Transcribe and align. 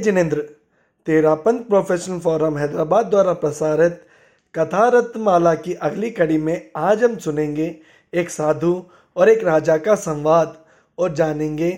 जिनेंद्र 0.00 0.42
तेरा 1.06 1.34
पंथ 1.34 1.60
professional 1.60 2.18
forum 2.18 2.58
Hyderabad 2.58 3.06
द्वारा 3.06 3.32
प्रसारित 3.32 4.00
कथा 4.54 4.88
रत्नमाला 4.88 5.54
की 5.54 5.74
अगली 5.74 6.10
कड़ी 6.10 6.38
में 6.38 6.70
आज 6.76 7.04
हम 7.04 7.16
सुनेंगे 7.16 7.76
एक 8.14 8.30
साधु 8.30 8.82
और 9.16 9.28
एक 9.28 9.44
राजा 9.44 9.76
का 9.76 9.94
संवाद 9.94 10.56
और 10.98 11.14
जानेंगे 11.14 11.70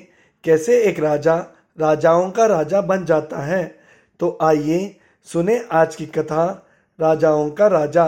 कैसे 0.44 0.82
एक 0.82 1.00
राजा 1.00 1.36
राजाओं 1.80 2.30
का 2.30 2.46
राजा 2.46 2.80
बन 2.80 3.04
जाता 3.04 3.38
है। 3.38 3.64
तो 4.20 4.38
आइए 4.42 4.96
सुने 5.24 5.58
आज 5.72 5.96
की 5.96 6.06
कथा, 6.06 6.66
राजाओं 7.00 7.50
का 7.50 7.66
राजा। 7.66 8.06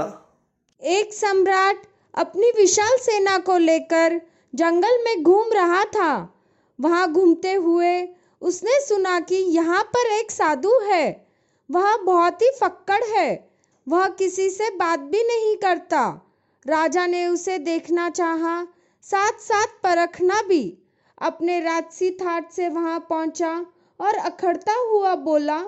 एक 0.83 1.15
सम्राट 1.15 1.77
अपनी 2.15 2.51
विशाल 2.51 2.97
सेना 2.97 3.39
को 3.39 3.59
लेकर 3.59 4.21
जंगल 4.55 4.99
में 5.05 5.23
घूम 5.23 5.53
रहा 5.53 5.85
था। 5.85 6.35
वहाँ 6.81 7.13
घूमते 7.13 7.53
हुए 7.53 8.03
उसने 8.45 8.81
सुना 8.81 9.21
कि 9.21 9.35
यहाँ 9.35 9.83
पर 9.83 10.07
एक 10.07 10.31
साधु 10.31 10.79
है। 10.83 11.27
वह 11.71 11.97
बहुत 11.97 12.43
ही 12.43 12.51
फक्कड़ 12.61 13.05
है। 13.05 13.51
वह 13.89 14.07
किसी 14.09 14.51
से 14.51 14.71
बात 14.71 15.01
भी 15.01 15.23
नहीं 15.23 15.57
करता। 15.57 16.21
राजा 16.67 17.07
ने 17.07 17.27
उसे 17.27 17.59
देखना 17.59 18.11
चाहा 18.11 18.67
साथ 19.03 19.39
साथ 19.39 19.67
परखना 19.67 20.43
भी। 20.43 20.79
अपने 21.19 21.61
राजसी 21.61 22.11
थाट 22.11 22.51
से 22.51 22.69
वहाँ 22.69 23.07
पहुँचा 23.11 23.67
और 24.01 24.15
अखड़ता 24.15 24.73
हुआ 24.73 25.15
बोला, 25.15 25.61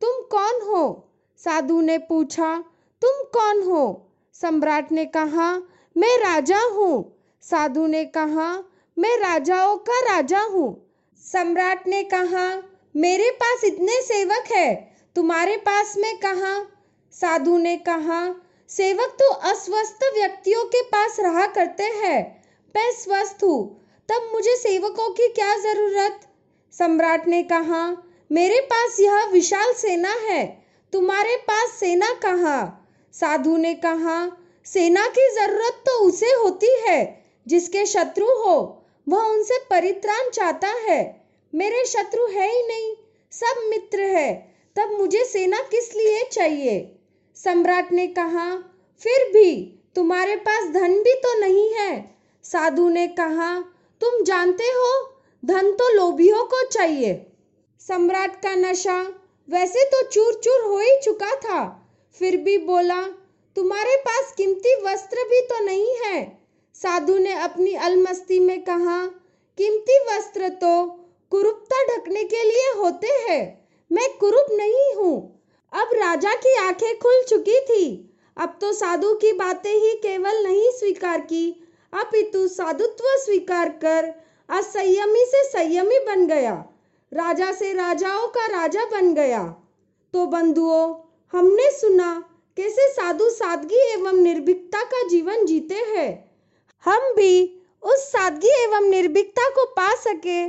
तुम 0.00 0.22
कौन 0.22 0.60
हो? 0.68 1.12
साधु 1.38 1.80
ने 1.80 1.98
पूछा, 1.98 2.64
तुम 3.02 3.22
कौन 3.24 3.62
हो? 3.62 4.10
सम्राट 4.34 4.92
ने 4.92 5.04
कहा, 5.04 5.52
मैं 5.96 6.16
राजा 6.18 6.60
हूँ। 6.60 7.18
साधु 7.42 7.86
ने 7.86 8.04
कहा, 8.04 8.64
मैं 8.98 9.16
राजाओं 9.18 9.76
का 9.76 10.00
राजा 10.00 10.40
हूँ। 10.40 10.80
सम्राट 11.32 11.88
ने 11.88 12.02
कहा, 12.02 12.62
मेरे 12.96 13.30
पास 13.30 13.64
इतने 13.64 14.02
सेवक 14.02 14.44
है। 14.52 14.96
तुम्हारे 15.16 15.56
पास 15.56 15.96
में 15.96 16.16
कहा? 16.16 16.66
साधु 17.12 17.58
ने 17.58 17.76
कहा, 17.76 18.34
सेवक 18.68 19.16
तो 19.22 19.30
अस्वस्थ 19.30 19.98
व्यक्तियों 20.14 20.64
के 20.64 20.82
पास 20.82 21.16
रहा 21.20 21.46
करते 21.46 21.82
हैं। 21.82 22.44
मैं 22.76 22.92
स्वस्थ 22.92 23.44
हूँ। 23.44 23.84
तब 24.08 24.30
मुझे 24.32 24.56
सेवकों 24.56 25.10
की 25.10 25.28
क्या 25.28 25.58
ज़रूरत? 25.58 26.20
सम्राट 26.72 27.28
ने 27.28 27.42
कहा, 27.42 28.02
मेरे 28.32 28.60
पास 28.60 29.00
यह 29.00 29.24
विशाल 29.24 29.72
सेना 29.72 30.10
है। 30.10 30.66
तुम्हारे 30.92 31.36
पास 31.36 31.70
सेना 31.70 32.14
कहाँ? 32.22 32.88
साधु 33.12 33.56
ने 33.56 33.74
कहा, 33.74 34.36
सेना 34.64 35.06
की 35.06 35.34
ज़रूरत 35.34 35.72
तो 35.72 36.00
उसे 36.00 36.26
होती 36.26 36.80
है, 36.88 37.24
जिसके 37.48 37.86
शत्रु 37.86 38.26
हो। 38.26 38.80
वह 39.06 39.24
उनसे 39.24 39.58
परित्राण 39.58 40.30
चाहता 40.30 40.68
है। 40.68 41.00
मेरे 41.52 41.84
शत्रु 41.84 42.26
है 42.26 42.50
ही 42.50 42.66
नहीं, 42.66 42.94
सब 43.32 43.62
मित्र 43.68 44.00
है, 44.00 44.34
तब 44.76 44.90
मुझे 44.90 45.24
सेना 45.24 45.58
किस 45.70 45.94
लिए 45.96 46.22
चाहिए? 46.24 46.96
सम्राट 47.36 47.92
ने 47.92 48.06
कहा, 48.06 48.50
फिर 49.02 49.28
भी 49.28 49.80
तुम्हारे 49.96 50.36
पास 50.36 50.64
धन 50.64 51.02
भी 51.02 51.14
तो 51.14 51.38
नहीं 51.40 51.72
है। 51.74 52.14
साधु 52.44 52.88
ने 52.88 53.06
कहा, 53.08 53.60
तुम 54.00 54.22
जानते 54.22 54.64
हो, 54.64 55.18
धन 55.42 55.70
तो 55.72 55.88
लोभियों 55.94 56.44
को 56.44 56.62
चाहिए। 56.68 57.14
सम्राट 57.80 58.42
का 58.42 58.54
नशा 58.54 59.00
वैसे 59.48 59.84
तो 59.84 60.02
चूर 60.02 60.34
चूर 60.34 60.60
हो 60.60 60.78
ही 60.78 61.00
चुका 61.02 61.34
था, 61.34 61.62
फिर 62.20 62.36
भी 62.36 62.56
बोला, 62.58 63.02
तुम्हारे 63.56 63.96
पास 63.96 64.32
कीमती 64.36 64.74
वस्त्र 64.82 65.24
भी 65.24 65.40
तो 65.40 65.64
नहीं 65.64 65.94
है। 65.96 66.43
साधु 66.74 67.18
ने 67.18 67.32
अपनी 67.32 67.74
अलमस्ती 67.74 68.40
में 68.40 68.62
कहा, 68.62 69.06
कीमती 69.58 69.98
वस्त्र 69.98 70.48
तो 70.48 70.86
कुरूपता 71.30 71.84
ढकने 71.84 72.24
के 72.24 72.44
लिए 72.44 72.72
होते 72.78 73.06
हैं। 73.06 73.68
मैं 73.92 74.16
कुरूप 74.18 74.46
नहीं 74.52 74.94
हूँ। 74.94 75.42
अब 75.72 75.90
राजा 75.94 76.34
की 76.34 76.56
आँखें 76.56 76.98
खुल 76.98 77.22
चुकी 77.28 77.60
थी। 77.60 78.16
अब 78.36 78.58
तो 78.60 78.72
साधु 78.72 79.14
की 79.14 79.32
बातें 79.32 79.72
ही 79.72 79.90
केवल 79.90 80.42
नहीं 80.44 80.70
स्वीकार 80.70 81.20
की। 81.20 81.68
अपितु 81.92 82.48
साधुत्व 82.48 83.04
स्वीकार 83.06 83.68
कर 83.68 84.12
असंयमी 84.48 85.24
से 85.24 85.44
संयमी 85.44 85.98
बन 85.98 86.26
गया। 86.26 86.54
राजा 87.12 87.52
से 87.52 87.72
राजाओं 87.72 88.28
का 88.28 88.46
राजा 88.46 88.84
बन 88.84 89.14
गया। 89.14 89.42
तो 90.12 90.26
बंधुओं, 90.26 90.94
हमने 91.32 91.70
सुना 91.70 92.24
कैसे 92.56 92.88
साधु 92.88 93.30
सादगी 93.30 93.92
एवं 93.92 94.12
निर्भीकता 94.12 94.82
का 94.82 95.08
जीवन 95.08 95.44
जीते 95.46 95.74
हैं। 95.74 96.33
हम 96.84 97.14
भी 97.16 97.60
उस 97.82 98.12
सादगी 98.12 98.62
एवं 98.62 98.90
निर्भीकता 98.90 99.48
को 99.48 99.64
पा 99.64 99.94
सके, 99.94 100.40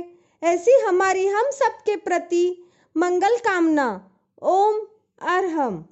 ऐसी 0.46 0.72
हमारी 0.86 1.26
हम 1.26 1.50
सबके 1.50 1.96
प्रति 1.96 2.64
मंगल 2.96 3.36
कामना। 3.36 4.10
ओम 4.42 4.86
अरहम। 5.20 5.84